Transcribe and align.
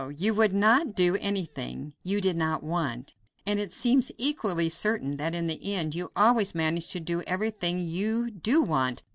You 0.17 0.33
would 0.33 0.55
not 0.55 0.95
do 0.95 1.15
anything 1.17 1.93
you 2.01 2.21
did 2.21 2.35
not 2.35 2.63
want; 2.63 3.13
and 3.45 3.59
it 3.59 3.71
seems 3.71 4.11
equally 4.17 4.67
certain 4.67 5.17
that 5.17 5.35
in 5.35 5.45
the 5.45 5.75
end 5.75 5.93
you 5.93 6.11
always 6.15 6.55
manage 6.55 6.89
to 6.93 6.99
do 6.99 7.21
everything 7.27 7.77
you 7.87 8.31
do 8.31 8.63
want. 8.63 9.03